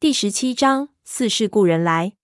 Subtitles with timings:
[0.00, 2.14] 第十七章，似是故人来。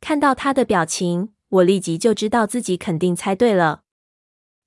[0.00, 3.82] 看到他的表情，我立即就知道自己肯定猜对了，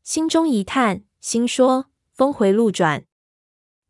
[0.01, 3.03] 心中一叹，心说峰回路转。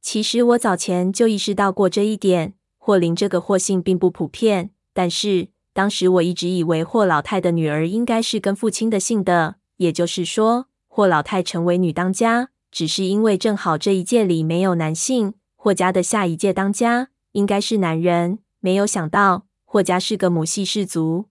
[0.02, 2.56] 其实我早前就意识到过这一点。
[2.80, 18.40] 霍林这个霍姓并不普遍，但是当时我一直以为霍老太的女儿应该是跟父亲的姓的，也就是说，霍老太成为女当家，只是因为正好这一届里没有男性，霍家的下一届当家应该是男人。
[18.60, 21.26] 没有想到霍家是个母系氏族。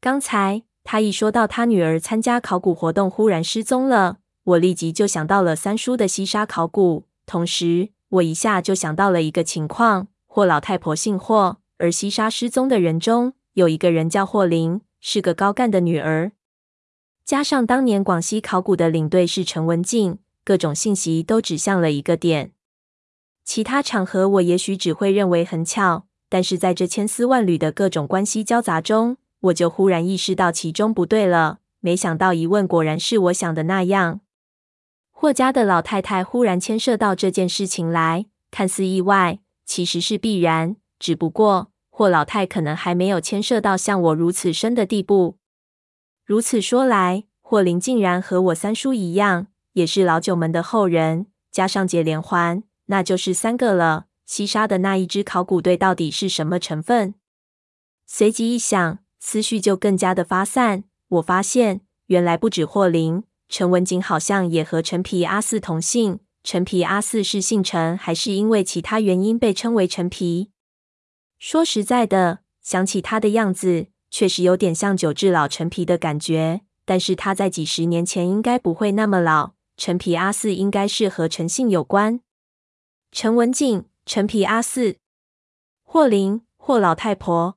[0.00, 10.08] 刚才他一说到他女儿参加考古活动忽然失踪了，我立即就想到了三叔的西沙考古，同时我一下就想到了一个情况。
[10.26, 16.32] 霍老太婆姓霍，而西沙失踪的人中有一个人叫霍林，是个高干的女儿。
[17.24, 22.52] 加上当年广西考古的领队是陈文静，各种信息都指向了一个点。
[23.44, 31.58] 其他场合我也许只会认为很巧，但是在这千丝万缕的各种关系交杂中，我就忽然意识到其中不对了。
[31.80, 34.20] 没想到一问，果然是我想的那样。
[35.12, 39.40] 霍家的老太太忽然牵涉到这件事情来，看似意外。
[39.66, 45.38] 其实是必然，只不过霍老太可能还没有牵涉到像我如此深的地步。
[46.24, 54.06] 如此说来，霍林竟然和我三叔一样，也是老九门的后人，加上解连环，那就是三个了。
[54.26, 57.14] 西沙的那一支考古队到底是什么成分？
[58.06, 60.84] 随即一想，思绪就更加的发散。
[61.08, 66.20] 我发现，原来不止霍林，陈文景好像也和陈皮阿四同姓。
[66.42, 70.50] 陈皮阿四是姓陈，还是因为其他原因被称为陈皮？
[71.38, 76.62] 说实在的，想起他的样子，确实有点像久治老陈皮的感觉。
[76.86, 79.52] 但是他在几十年前应该不会那么老。
[79.76, 82.20] 陈皮阿四应该是和陈姓有关。
[83.16, 84.96] 陈文静、陈皮阿四、
[85.84, 87.56] 霍林、霍老太婆、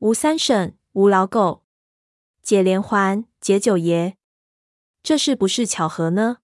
[0.00, 1.62] 吴三婶、吴老狗、
[2.42, 4.16] 解连环、解九爷，
[5.00, 6.38] 这是不是巧合呢？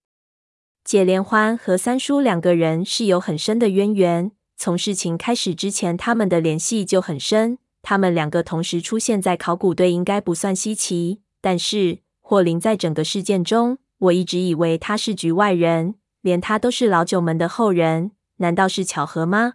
[0.85, 7.57] 解连环和三叔两个人是有很深的渊源，从事情开始之前，他们的联系就很深。
[7.81, 11.19] 他们两个同时出现在考古队，应该不算稀奇。
[11.41, 19.53] 但是霍林在整个事件中，我一直以为他是局外人，连他都是老九门的后人，难道是巧合吗？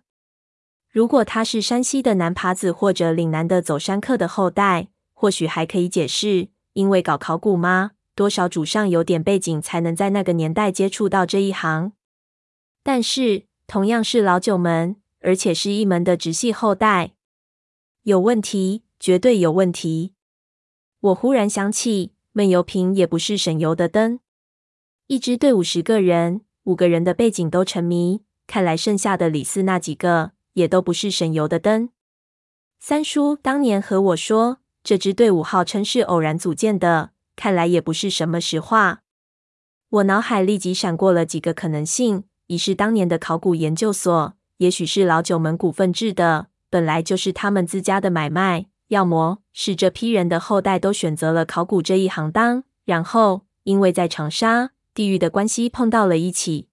[0.91, 7.91] 如果他是山西的南耙子或者岭南的走山客的后代，或许还可以解释，因为搞考古吗？
[8.15, 11.93] 多少祖上有点背景，才能在那个年代接触到这一行。
[12.83, 17.13] 但是，同样是老九门，而且是一门的直系后代，
[18.05, 20.15] 有问题，绝对有问题。
[21.01, 24.21] 我忽然想起，闷油瓶也不是省油的灯。
[25.09, 31.91] 一支队伍十个人，五个人的背景都沉迷，看来剩下的李四那几个也都不是省油的灯。
[32.79, 37.11] 三叔当年和我说，这支队伍号称是偶然组建的。
[37.35, 39.03] 看来也不是什么实话。
[39.91, 56.69] 我脑海立即闪过了几个可能性：一是当年的考古研究所，也许是老九门股份制的，本来就是他们自家的买卖；要么是这批人的后代都选择了考古这一行当，然后因为在长沙地域的关系碰到了一起；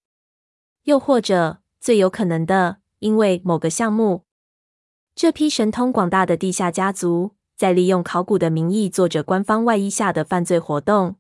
[0.84, 4.24] 又或者最有可能的，因为某个项目，
[5.14, 7.32] 这批神通广大的地下家族。
[7.58, 11.18] 在利用考古的名义做着官方外衣下的犯罪活动，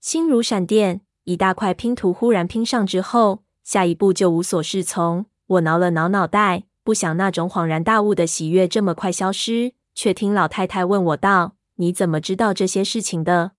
[0.00, 5.26] 心如闪电，一大块拼图忽然拼上之后，下一步就无所适从。
[5.46, 13.52] 我挠了挠脑袋，不想那种恍然大悟的喜悦这么快消失，却听老太太问我道：“你怎么知道这些事情的？”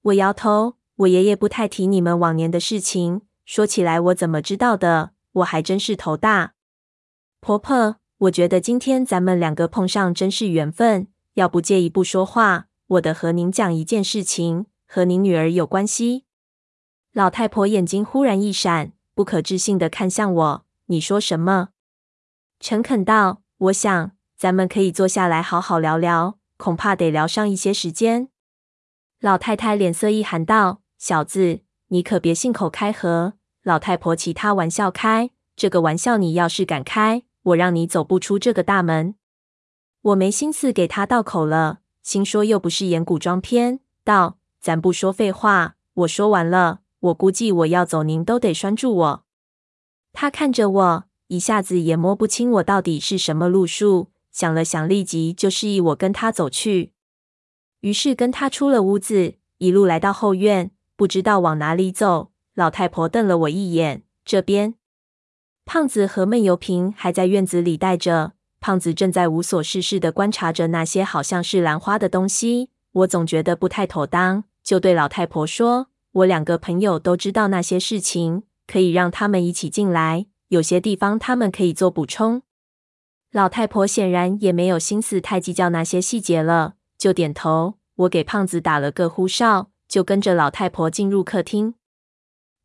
[0.00, 5.12] 我摇头，我爷爷不太提你们往年的事情，说起来我怎么知道的？
[5.36, 6.54] 我还真是头大。
[7.40, 7.96] 婆婆。
[8.20, 11.08] 我觉得今天咱们两个碰上真是缘分。
[11.34, 16.24] 要不介意不说话，我得和您讲一件事情，和您女儿有关系。
[17.12, 20.66] 老太婆眼睛忽然一闪，不可置信地看向我。
[20.86, 21.68] 你说什么？
[22.58, 28.30] 诚恳道：“我想咱们可以坐下来好好聊聊，恐怕得聊上一些时间。”
[29.20, 33.34] 老太太脸色一寒道：“小子，你可别信口开河。
[33.66, 39.14] 老太婆其他玩笑开，这个玩笑你要是敢开。”我让你走不出这个大门，
[40.02, 41.78] 我没心思给他道口了。
[42.02, 46.80] 心说又不是演古装片，道：“咱不说废话，我说完了。
[46.98, 49.24] 我估计我要走，您都得拴住我。”
[50.12, 54.10] 他看着我，一下子也摸不清我到底是什么路数。
[54.32, 56.92] 想了想，立即就示意我跟他走去。
[57.80, 62.32] 于是跟他出了屋子，一路来到后院，不知道往哪里走。
[62.56, 64.76] 老太婆瞪了我一眼，这边。
[65.66, 72.70] 胖子和闷油瓶还在院子里待着，胖子正在无所事事的观察着那些好像是兰花的东西。
[72.92, 80.24] 我总觉得不太妥当，就对老太婆说：“我两个朋友都知道那些事情，可以让他们一起进来。
[80.48, 82.40] 有些地方他们可以做补充。”
[83.32, 87.74] 老太婆显然也没有心思太计较那些细节了，就点头。
[87.96, 91.74] 我给胖子打了个呼哨，就跟着老太婆进入客厅。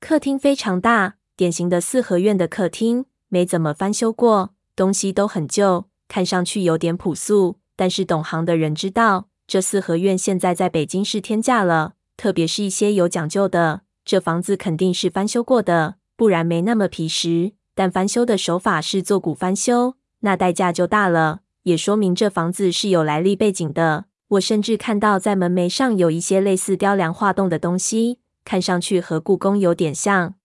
[0.01, 7.59] 客厅非常大，典型的四合院的客厅，没怎么翻修过，东西都很旧，看上去有点朴素。
[7.75, 9.27] 但是懂行的人知道。
[9.45, 17.51] 这四合院现在在北京是天价了，特别是一些有讲究的，这房子肯定是翻修过的，不然没那么皮实。
[17.75, 24.05] 但翻修的手法是做古翻修，那代价就大了，也说明这房子是有来历背景的。
[24.29, 30.35] 我甚至看到在门楣上有一些类似雕梁画栋的东西，看上去和故宫有点像。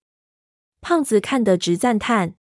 [0.81, 2.35] 胖子看得直赞叹。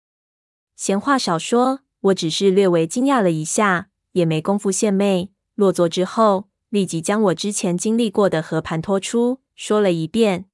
[0.74, 5.30] 闲话少说，我只是略微惊讶了一下，也没工夫献媚。
[5.54, 6.48] 落座之后。
[6.68, 10.46] 立即将我之前经历过的和盘托出，说了一遍。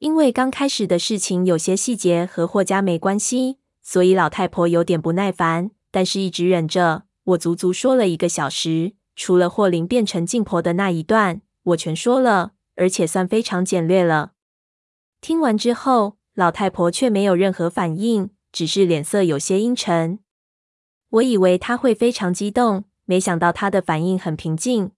[0.00, 7.04] 因为刚开始的事情有些细节和霍家没关系，所以老太婆有点不耐烦，但是一直忍着。
[7.22, 14.32] 我足足说了一个小时，除了霍林变成静婆的那一段，我全说了，而且算非常简略了。
[15.20, 20.18] 听完之后，老太婆却没有任何反应，只是脸色有些阴沉。
[21.10, 24.92] 我以为她会非常激动，没想到她的反应很平静。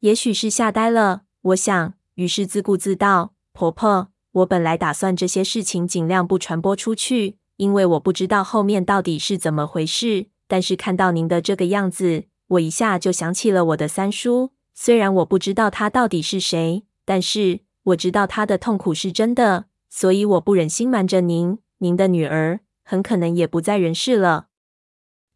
[0.00, 10.26] 也许是吓呆了，我想，于是自顾自道：“婆婆，我本来打算这些事情尽量不传播出去，因为我不知道后面到底是怎么回事。
[10.46, 14.50] 但是看到您的这个样子，我一下就想起了我的三叔。
[14.84, 21.60] 虽然我不知道他到底是谁，但是我知道他的痛苦是真的，所以我不忍心瞒着您。
[21.78, 24.48] 您的女儿很可能也不在人世了，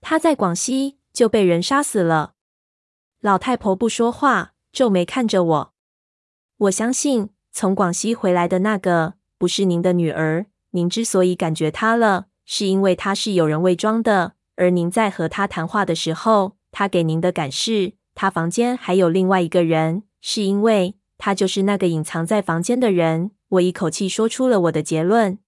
[0.00, 2.34] 她在广西就被人杀死了。”
[3.22, 4.54] 老太婆不说话。
[4.72, 5.72] 皱眉看着我，
[6.56, 10.46] 我相信从广西回来的那个不是您的女儿。
[10.70, 14.32] 您之所以感觉她了，是因为她是有人伪装的。
[14.56, 23.32] 而您在和她谈话的时候，她给您的感是，他房间还有另外一个人，是因为他就是那个隐藏在房间的人。
[23.50, 25.38] 我一口气说出了我的结论。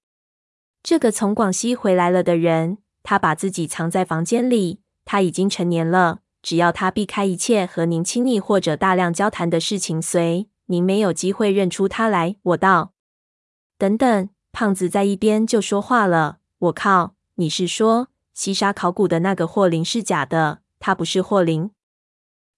[0.83, 6.21] 这个从广西回来了的人，他把自己藏在房间里，他已经成年了。
[6.43, 12.37] 只要他避开一切和您亲密或者大量交谈的事情，随您没有机会认出他来。
[12.43, 12.93] 我道
[13.79, 20.61] ：“等等。”胖子在一边就说话了：“我靠，你是说西沙考古的那个霍灵是假的？
[20.79, 21.71] 他不是霍林？”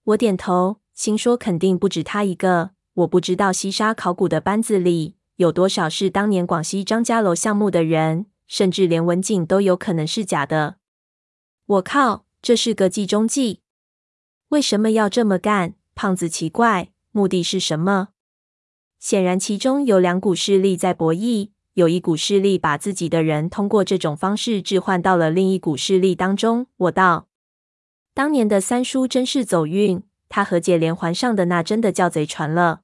[0.04, 2.70] 我点头，心说肯定不止他一个。
[2.94, 10.76] 我不知道西沙考古的班子里有多少是当年广西张家楼项目的人，甚至连文景都有可能是假的。
[11.66, 13.60] 我靠，这是个计中计。
[14.48, 15.74] 为什么要这么干？
[15.94, 18.08] 胖子奇怪，目的是什么？
[18.98, 26.66] 显然，其中有两股势力在博弈，有一股势力把自己的人通过这种方式置换到了另一股势力当中。
[26.76, 27.28] 我道：
[28.12, 32.80] 当年的三叔真是走运，他和解连环上的那真的叫贼船了。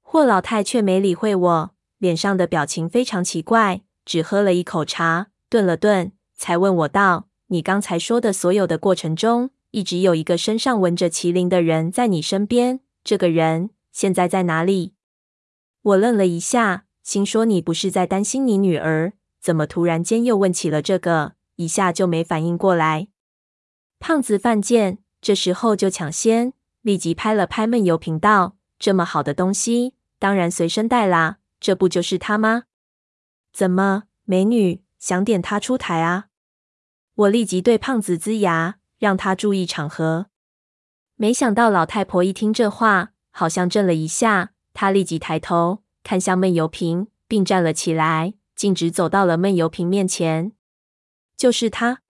[0.00, 14.92] 霍老太却没理会我，脸上的表情非常奇怪，只喝了一口茶，顿了顿，才问我道：你刚才说的所有的过程中，一直有一个身上纹着麒麟的人在你身边，这个人现在在哪里？
[15.82, 19.14] 我愣了一下，心说你不是在担心你女儿？
[19.40, 21.32] 怎么突然间又问起了这个？
[21.56, 23.08] 一下就没反应过来。
[24.02, 32.64] 胖子犯贱，这时候就抢先，立即拍了拍闷油瓶道：“这么好的东西，当然随身带啦，这不就是他吗？
[33.52, 36.26] 怎么，美女想点他出台啊？”
[37.14, 38.80] 我立即对胖子龇牙。
[39.02, 40.26] 让他注意场合。
[41.16, 44.52] 没想到老太婆一听这话，好像震了一下。
[44.72, 50.52] 她立即抬头看向闷油瓶，并站了起来，径直走到了闷油瓶面前。
[51.36, 52.02] 就是他。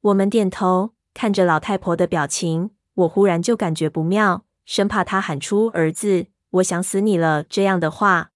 [0.00, 8.32] 我们点头，看着老太婆的表情，我忽然就感觉不妙，生怕她喊出“儿子，我想死你了”这样的话。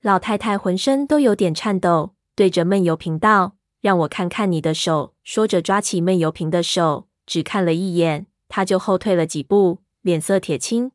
[0.00, 3.56] 老太太浑身都有点颤抖，对着闷油瓶道。
[3.80, 5.14] 让我看看你的手。
[5.24, 10.92] 说着，抓起闷油瓶的手，只看了一眼，他就后退了几步，脸色铁青。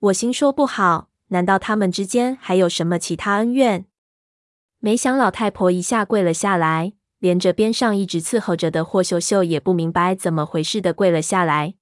[0.00, 3.86] 我心说不好，难道他们之间还有什么其他恩怨？
[4.80, 11.77] 没想老太婆一下跪了下来，连着边上一直伺候着的霍秀秀也不明白怎么回事的跪了下来。